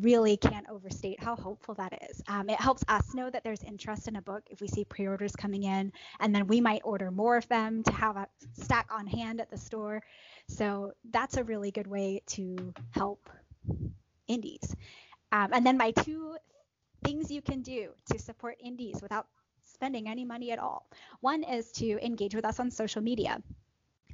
[0.00, 2.20] really can't overstate how helpful that is.
[2.28, 5.36] Um, it helps us know that there's interest in a book if we see pre-orders
[5.36, 9.06] coming in, and then we might order more of them to have a stack on
[9.06, 10.02] hand at the store.
[10.48, 13.30] So that's a really good way to help
[14.26, 14.74] indies.
[15.34, 16.36] Um, and then my two
[17.02, 19.26] things you can do to support indies without
[19.62, 20.86] spending any money at all.
[21.22, 23.42] One is to engage with us on social media.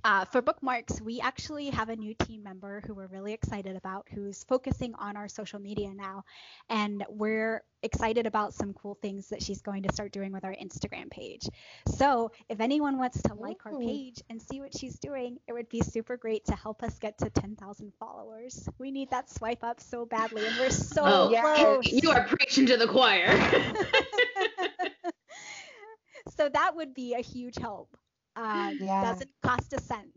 [0.02, 4.06] Uh, for bookmarks, we actually have a new team member who we're really excited about
[4.12, 6.24] who's focusing on our social media now.
[6.70, 10.54] And we're excited about some cool things that she's going to start doing with our
[10.54, 11.46] Instagram page.
[11.86, 15.68] So if anyone wants to like our page and see what she's doing, it would
[15.68, 18.68] be super great to help us get to 10,000 followers.
[18.78, 21.54] We need that swipe up so badly, and we're so oh, yeah.
[21.56, 21.86] close.
[21.86, 23.28] you are preaching to the choir.
[26.36, 27.96] so that would be a huge help.
[28.36, 29.02] Uh, Yeah.
[29.02, 30.12] Doesn't cost a cent.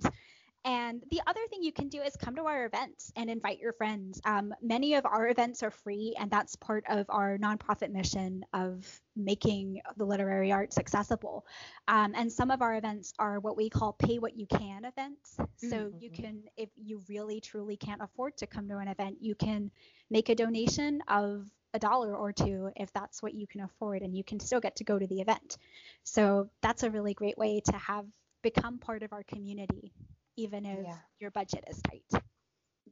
[0.65, 3.73] And the other thing you can do is come to our events and invite your
[3.73, 4.21] friends.
[4.23, 9.02] Um, many of our events are free, and that's part of our nonprofit mission of
[9.15, 11.45] making the literary arts accessible.
[11.89, 15.36] Um, and some of our events are what we call pay what you can events.
[15.58, 19.36] So you can, if you really truly can't afford to come to an event, you
[19.36, 19.69] can
[20.10, 24.15] make a donation of a dollar or two if that's what you can afford, and
[24.15, 25.58] you can still get to go to the event.
[26.04, 28.06] So that's a really great way to have
[28.43, 29.91] become part of our community,
[30.35, 30.99] even if Yeah.
[31.19, 32.23] your budget is tight.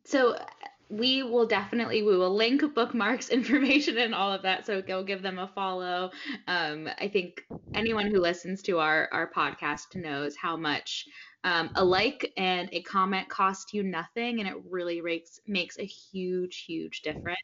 [0.06, 0.38] so
[0.90, 5.22] we will definitely we will link bookmarks information and all of that so go give
[5.22, 6.12] them a follow
[6.48, 11.06] um, i think anyone who listens to our our podcast knows how much
[11.44, 15.86] um, a like and a comment cost you nothing and it really makes makes a
[15.86, 17.38] huge huge difference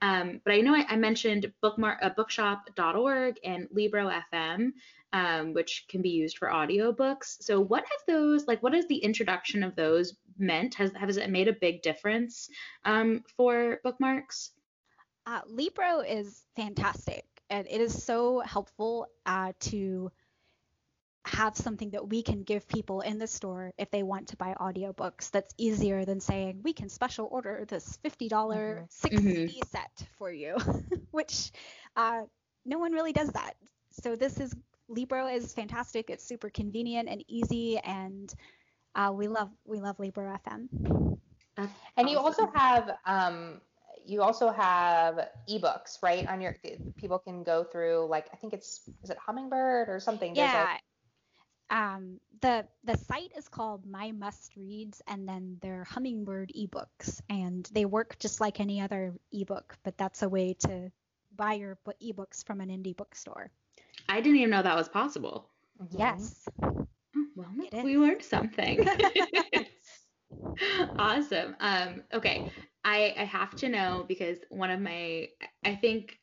[0.00, 4.72] um, but I know I, I mentioned bookmark uh, bookshop.org and Libro FM,
[5.12, 7.42] um, which can be used for audiobooks.
[7.42, 8.62] So what have those like?
[8.62, 10.74] What has the introduction of those meant?
[10.74, 12.48] Has has it made a big difference
[12.84, 14.52] um, for bookmarks?
[15.26, 20.10] Uh, Libro is fantastic, and it is so helpful uh, to
[21.24, 24.54] have something that we can give people in the store if they want to buy
[24.58, 29.46] audiobooks that's easier than saying we can special order this $50 6 Mhm.
[29.46, 30.56] CD set for you
[31.10, 31.52] which
[31.96, 32.22] uh,
[32.64, 33.54] no one really does that
[33.92, 34.54] so this is
[34.88, 38.34] libro is fantastic it's super convenient and easy and
[38.94, 41.18] uh, we love we love libro fm
[41.56, 43.60] That's And you also have um
[44.04, 46.26] you also have ebooks, right?
[46.26, 46.56] On your
[46.96, 50.34] people can go through like I think it's is it Hummingbird or something.
[50.34, 50.78] There's a- yeah
[51.70, 57.68] um, the the site is called My Must Reads, and then they're Hummingbird ebooks, and
[57.72, 60.90] they work just like any other ebook, but that's a way to
[61.34, 63.50] buy your bu- ebooks from an indie bookstore.
[64.12, 65.48] I didn't even know that was possible.
[65.90, 66.50] Yes.
[67.16, 67.84] Oh, Well, It is.
[67.84, 68.84] we learned something.
[70.98, 71.56] awesome.
[71.60, 72.44] Um, okay,
[72.84, 75.28] I, I have to know because one of my,
[75.64, 76.18] I think,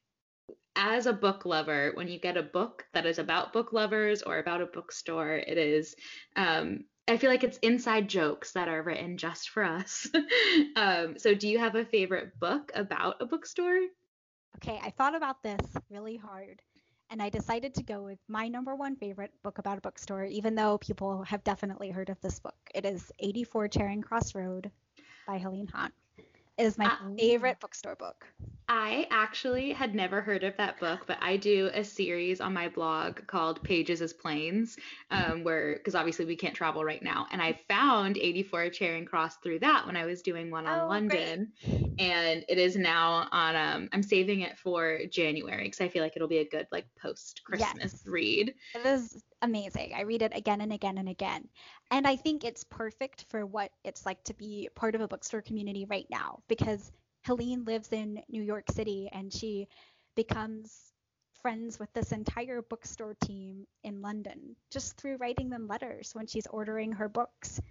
[0.76, 4.38] as a book lover, when you get a book that is about book lovers or
[4.38, 5.96] about a bookstore, it is.
[6.36, 10.08] Um, I feel like it's inside jokes that are written just for us.
[10.76, 13.80] um, so, do you have a favorite book about a bookstore?
[14.58, 16.62] Okay, I thought about this really hard,
[17.10, 20.56] and I decided to go with my number one favorite book about a bookstore, even
[20.56, 22.58] though people have definitely heard of this book.
[22.74, 24.72] It is 84 Charing Cross Road
[25.28, 25.92] by Helene Hanff.
[26.60, 27.10] It is my Ah.
[27.18, 28.28] favorite bookstore book.
[28.72, 32.70] I actually had never heard of that book, but I do a series on my
[32.70, 34.78] blog called Pages as Planes,
[35.10, 39.38] um, where because obviously we can't travel right now, and I found 84 Charing Cross
[39.38, 41.52] through that when I was doing one on Oh, London,
[41.98, 43.56] and it is now on.
[43.56, 46.86] Um, I'm saving it for January because I feel like it'll be a good like
[47.02, 48.06] post Christmas Yes.
[48.06, 48.54] read.
[48.74, 49.94] It is amazing.
[49.96, 51.48] I read it again and again and again.
[51.92, 55.42] And I think it's perfect for what it's like to be part of a bookstore
[55.42, 56.92] community right now because
[57.26, 59.68] Helene lives in New York City and she
[60.16, 60.94] becomes
[61.42, 66.48] friends with this entire bookstore team in London just through writing them letters when she's
[66.48, 67.62] ordering her books.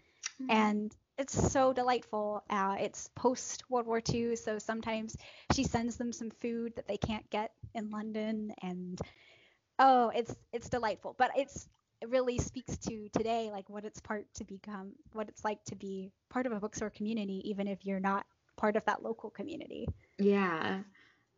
[0.48, 2.44] And it's so delightful.
[2.48, 5.16] Uh, it's post World War II, so sometimes
[5.52, 9.00] she sends them some food that they can't get in London and
[9.78, 11.68] Oh, it's it's delightful, but it's
[12.00, 15.76] it really speaks to today, like what it's part to become, what it's like to
[15.76, 18.24] be part of a bookstore community, even if you're not
[18.56, 19.86] part of that local community.
[20.18, 20.80] Yeah.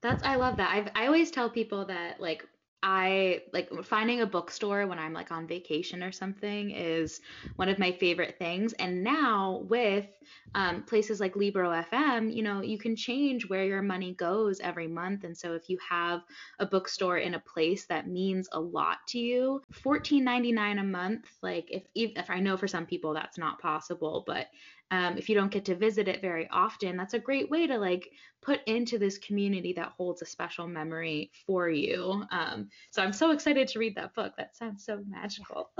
[0.03, 0.71] That's I love that.
[0.73, 2.47] I've I always tell people that like
[2.83, 7.21] I like finding a bookstore when I'm like on vacation or something is
[7.57, 8.73] one of my favorite things.
[8.75, 10.07] And now with
[10.55, 14.89] um, places like Libro FM, you know, you can change where your money goes every
[14.89, 15.25] month.
[15.25, 16.23] And so if you have
[16.59, 21.69] a bookstore in a place that means a lot to you, $14.99 a month, like
[21.71, 24.47] if if I know for some people that's not possible, but
[24.91, 27.79] um, if you don't get to visit it very often, that's a great way to
[27.79, 28.11] like
[28.43, 32.25] put into this community that holds a special memory for you.
[32.33, 34.33] Um, so I'm so excited to read that book.
[34.37, 35.71] That sounds so magical.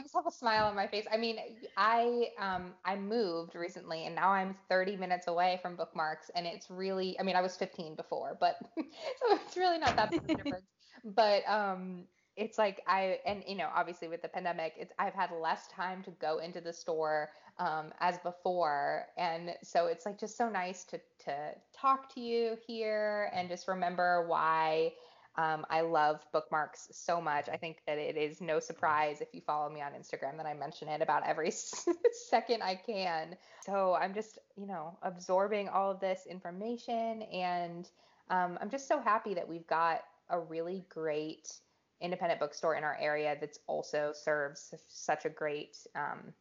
[0.00, 1.06] I just have a smile on my face.
[1.10, 1.38] I mean,
[1.76, 6.70] I um I moved recently and now I'm 30 minutes away from bookmarks and it's
[6.70, 10.28] really I mean, I was 15 before, but so it's really not that big of
[10.30, 10.66] a difference.
[11.04, 12.04] But um
[12.36, 16.02] it's like I and you know, obviously with the pandemic, it's I've had less time
[16.04, 19.06] to go into the store um as before.
[19.16, 23.66] And so it's like just so nice to to talk to you here and just
[23.66, 24.92] remember why
[25.38, 27.48] um, I love bookmarks so much.
[27.48, 30.54] I think that it is no surprise if you follow me on Instagram that I
[30.54, 31.50] mention it about every
[32.30, 33.36] second I can.
[33.64, 37.22] So I'm just, you know, absorbing all of this information.
[37.22, 37.88] And
[38.30, 41.52] um, I'm just so happy that we've got a really great
[42.00, 46.32] independent bookstore in our area that's also serves such a great um,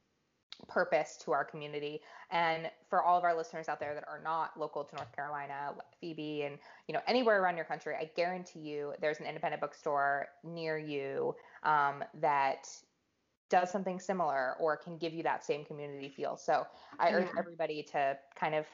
[0.67, 2.01] purpose to our community.
[2.31, 5.71] And for all of our listeners out there that are not local to north carolina
[5.75, 9.59] like phoebe and you know anywhere around your country i guarantee you there's an independent
[9.59, 12.67] bookstore near you um, that
[13.49, 16.37] does something similar or can give you that same community feel.
[16.37, 16.65] So
[16.99, 18.65] i urge everybody to kind of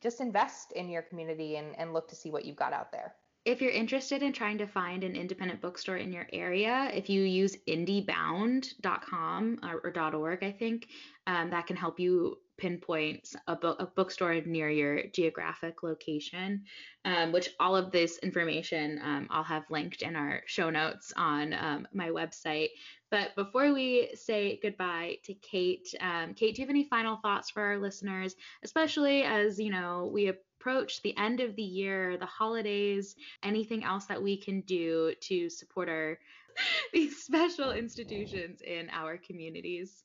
[0.00, 3.14] just invest in your community and, and look to see what you've got out there
[3.44, 7.22] if you're interested in trying to find an independent bookstore in your area, if you
[7.22, 10.88] use indiebound.com or, or .org, I think
[11.26, 16.62] um, that can help you pinpoint a, book, a bookstore near your geographic location.
[17.04, 21.52] Um, which all of this information um, I'll have linked in our show notes on
[21.52, 22.68] um, my website.
[23.10, 27.50] But before we say goodbye to Kate, um, Kate, do you have any final thoughts
[27.50, 32.26] for our listeners, especially as you know we approach the end of the year, the
[32.26, 36.20] holidays, anything else that we can do to support our
[36.92, 40.04] these special institutions in our communities?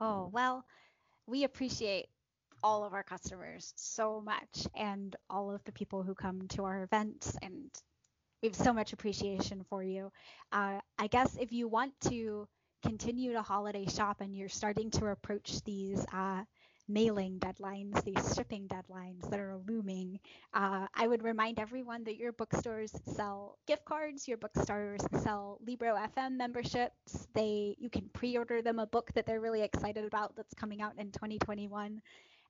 [0.00, 0.64] Oh, well,
[1.28, 2.06] we appreciate
[2.62, 6.82] all of our customers so much and all of the people who come to our
[6.82, 7.70] events and
[8.42, 10.10] we have so much appreciation for you.
[10.52, 12.48] Uh, I guess if you want to
[12.82, 16.42] continue to holiday shop and you're starting to approach these uh,
[16.88, 20.18] mailing deadlines, these shipping deadlines that are looming,
[20.54, 25.94] uh, I would remind everyone that your bookstores sell gift cards, your bookstores sell Libro
[25.96, 27.28] FM memberships.
[27.34, 30.94] They you can pre-order them a book that they're really excited about that's coming out
[30.98, 32.00] in 2021,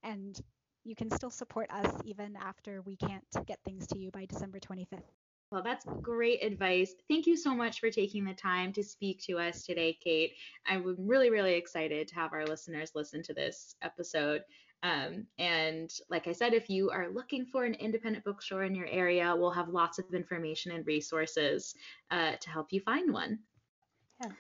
[0.02, 0.40] and
[0.84, 4.58] you can still support us even after we can't get things to you by December
[4.60, 5.17] 25th.
[5.50, 6.94] Well, that's great advice.
[7.08, 10.32] Thank you so much for taking the time to speak to us today, Kate.
[10.66, 14.42] I'm really, really excited to have our listeners listen to this episode.
[14.82, 18.86] Um, and like I said, if you are looking for an independent bookstore in your
[18.88, 21.74] area, we'll have lots of information and resources
[22.10, 23.38] uh, to help you find one.
[24.20, 24.30] yeah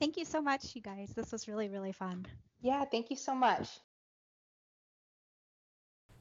[0.00, 1.12] Thank you so much, you guys.
[1.14, 2.26] This was really, really fun.
[2.60, 3.80] yeah thank you so much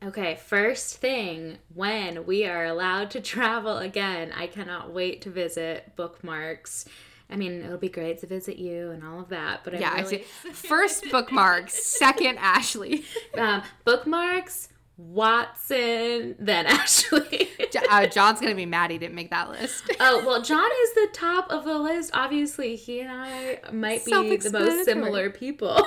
[0.04, 5.96] Okay, first thing, when we are allowed to travel again, I cannot wait to visit
[5.96, 6.86] Bookmarks.
[7.30, 10.24] I mean, it'll be great to visit you and all of that, but yeah, really,
[10.24, 10.50] see.
[10.52, 13.04] First bookmarks, second Ashley.
[13.38, 17.50] um, Bookmarks, Watson, then Ashley.
[17.88, 19.92] Uh, John's gonna be mad he didn't make that list.
[20.00, 22.10] oh well, John is the top of the list.
[22.16, 25.86] Obviously, he and I might be the most similar people.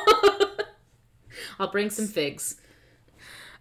[1.58, 2.61] I'll bring some figs.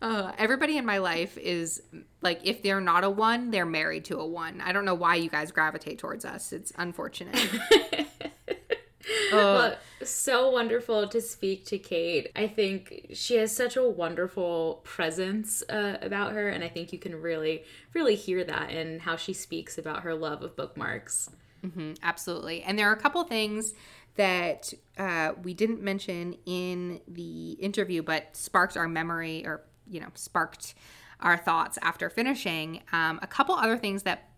[0.02, 1.82] Uh, everybody in my life is
[2.22, 4.60] like, if they're not a one, they're married to a one.
[4.62, 6.52] I don't know why you guys gravitate towards us.
[6.52, 7.38] It's unfortunate.
[9.32, 12.32] well, so wonderful to speak to Kate.
[12.36, 17.00] I think she has such a wonderful presence uh, about her, and I think you
[17.00, 21.30] can really, really hear that in how she speaks about her love of bookmarks.
[21.64, 22.64] Mm-hmm, absolutely.
[22.64, 23.76] And there are a couple things
[24.16, 29.62] that uh, we didn't mention in the interview, but sparked our memory or,
[29.92, 30.74] you know, sparked
[31.20, 32.82] our thoughts after finishing.
[32.92, 34.30] Um, a couple other things that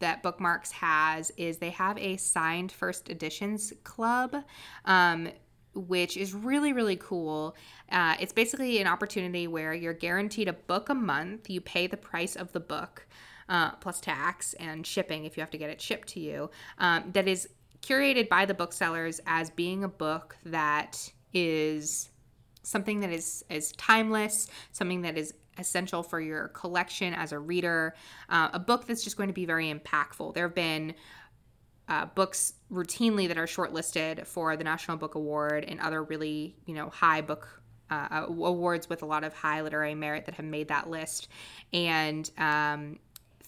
[0.00, 4.34] that Bookmarks has is they have a signed first editions club,
[4.84, 5.28] um,
[5.74, 7.54] which is really, really cool.
[7.90, 11.48] Uh, it's basically an opportunity where you're guaranteed a book a month.
[11.48, 13.06] You pay the price of the book.
[13.48, 16.48] Uh, plus tax and shipping if you have to get it shipped to you,
[16.78, 17.48] um, that is
[17.82, 22.08] curated by the booksellers as being a book that is
[22.62, 27.94] something that is is timeless, something that is essential for your collection as a reader,
[28.28, 30.34] uh, a book that's just going to be very impactful.
[30.34, 30.94] There have been
[31.88, 36.74] uh, books routinely that are shortlisted for the National Book Award and other really, you
[36.74, 37.60] know, high book
[37.90, 41.28] uh, awards with a lot of high literary merit that have made that list.
[41.72, 42.98] And um,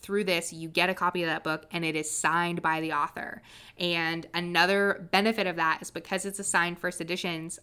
[0.04, 2.92] through this, you get a copy of that book and it is signed by the
[2.92, 3.40] author.
[3.78, 7.58] And another benefit of that is because it's a signed first editions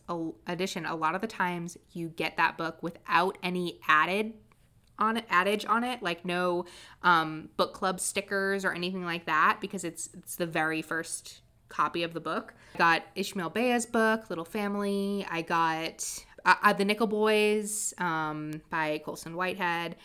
[0.47, 4.33] edition, a lot of the times you get that book without any added
[4.97, 6.65] on adage on it, like no
[7.03, 12.01] um, book club stickers or anything like that, because it's it's the very first copy
[12.01, 12.53] of the book.
[12.75, 15.25] I got Ishmael Beah's book, Little Family.
[15.29, 19.95] I got uh, uh The Nickel Boys um, by Colson Whitehead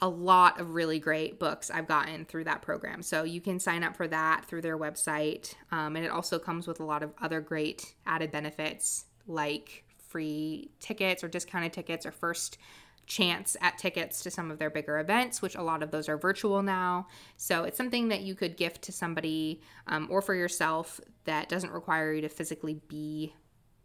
[0.00, 3.02] a lot of really great books I've gotten through that program.
[3.02, 5.54] So you can sign up for that through their website.
[5.72, 10.70] Um, and it also comes with a lot of other great added benefits like free
[10.80, 12.58] tickets or discounted tickets or first
[13.06, 16.18] chance at tickets to some of their bigger events, which a lot of those are
[16.18, 17.06] virtual now.
[17.36, 21.72] So it's something that you could gift to somebody um, or for yourself that doesn't
[21.72, 23.32] require you to physically be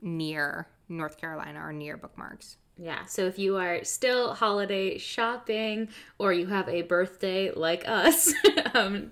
[0.02, 2.58] near North Carolina or near bookmarks.
[2.84, 8.34] Yeah, so if you are still holiday shopping or you have a birthday like us
[8.74, 9.12] um,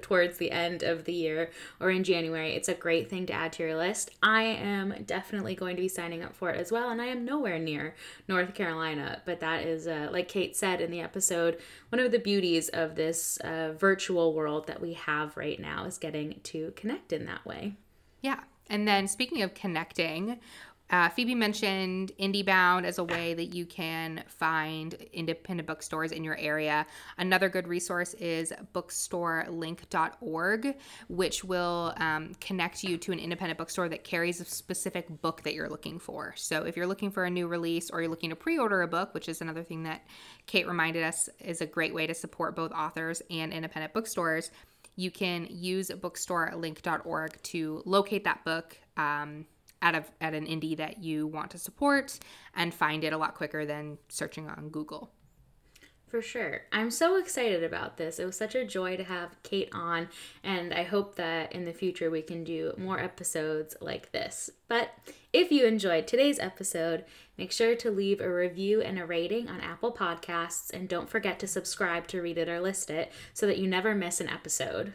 [0.00, 1.50] towards the end of the year
[1.80, 4.10] or in January, it's a great thing to add to your list.
[4.22, 7.26] I am definitely going to be signing up for it as well, and I am
[7.26, 7.94] nowhere near
[8.26, 11.58] North Carolina, but that is, uh, like Kate said in the episode,
[11.90, 15.98] one of the beauties of this uh, virtual world that we have right now is
[15.98, 17.74] getting to connect in that way.
[18.22, 18.40] Yeah.
[18.70, 20.38] And then speaking of connecting,
[20.90, 26.36] uh, Phoebe mentioned IndieBound as a way that you can find independent bookstores in your
[26.36, 26.84] area.
[27.16, 30.76] Another good resource is bookstorelink.org,
[31.08, 35.54] which will um, connect you to an independent bookstore that carries a specific book that
[35.54, 36.34] you're looking for.
[36.36, 38.88] So if you're looking for a new release or you're looking to pre order a
[38.88, 40.04] book, which is another thing that
[40.46, 44.50] Kate reminded us is a great way to support both authors and independent bookstores,
[44.96, 48.76] you can use bookstorelink.org to locate that book.
[48.96, 49.46] Um,
[49.82, 52.18] at, a, at an indie that you want to support
[52.54, 55.10] and find it a lot quicker than searching on Google.
[56.10, 56.62] For sure.
[56.72, 58.18] I'm so excited about this.
[58.18, 60.08] It was such a joy to have Kate on,
[60.42, 64.50] and I hope that in the future we can do more episodes like this.
[64.66, 64.90] But
[65.32, 67.04] if you enjoyed today's episode,
[67.38, 71.38] make sure to leave a review and a rating on Apple Podcasts, and don't forget
[71.38, 74.92] to subscribe to Read It or List It so that you never miss an episode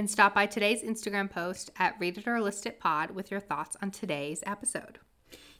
[0.00, 3.38] and stop by today's Instagram post at Read It or List It Pod with your
[3.38, 4.98] thoughts on today's episode.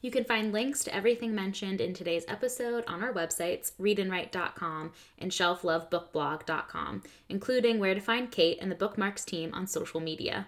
[0.00, 5.30] You can find links to everything mentioned in today's episode on our websites, readandwrite.com and
[5.30, 10.46] shelflovebookblog.com, including where to find Kate and the Bookmarks team on social media.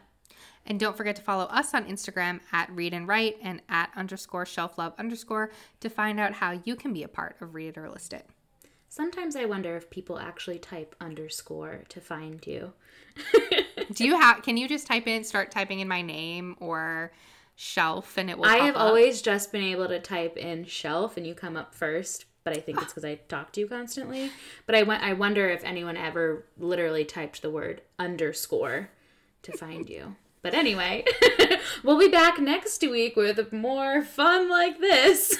[0.65, 4.47] And don't forget to follow us on Instagram at Read and Write and at underscore
[4.47, 7.91] shelflove underscore to find out how you can be a part of Read It or
[7.91, 8.27] List It.
[8.89, 12.73] Sometimes I wonder if people actually type underscore to find you.
[13.93, 14.43] Do you have?
[14.43, 17.13] Can you just type in, start typing in my name or
[17.57, 18.47] shelf, and it will?
[18.47, 18.83] I have up?
[18.83, 22.27] always just been able to type in shelf, and you come up first.
[22.45, 24.31] But I think it's because I talk to you constantly.
[24.67, 28.91] But I I wonder if anyone ever literally typed the word underscore
[29.43, 30.17] to find you.
[30.43, 31.05] But anyway,
[31.85, 35.39] we'll be back next week with more fun like this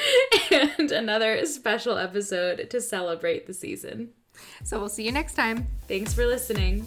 [0.50, 4.10] and another special episode to celebrate the season.
[4.64, 5.68] So we'll see you next time.
[5.86, 6.86] Thanks for listening.